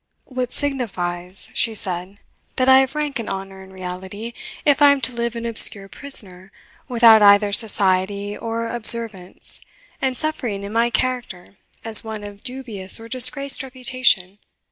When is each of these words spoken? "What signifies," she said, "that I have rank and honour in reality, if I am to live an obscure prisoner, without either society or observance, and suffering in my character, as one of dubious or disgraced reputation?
"What 0.25 0.51
signifies," 0.51 1.49
she 1.53 1.75
said, 1.75 2.17
"that 2.55 2.67
I 2.67 2.79
have 2.79 2.95
rank 2.95 3.19
and 3.19 3.29
honour 3.29 3.61
in 3.61 3.71
reality, 3.71 4.33
if 4.65 4.81
I 4.81 4.91
am 4.93 4.99
to 5.01 5.13
live 5.13 5.35
an 5.35 5.45
obscure 5.45 5.87
prisoner, 5.89 6.51
without 6.87 7.21
either 7.21 7.51
society 7.51 8.35
or 8.35 8.67
observance, 8.67 9.61
and 10.01 10.17
suffering 10.17 10.63
in 10.63 10.73
my 10.73 10.89
character, 10.89 11.57
as 11.85 12.03
one 12.03 12.23
of 12.23 12.43
dubious 12.43 12.99
or 12.99 13.07
disgraced 13.07 13.61
reputation? 13.61 14.39